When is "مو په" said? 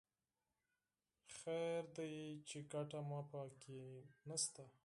3.07-3.41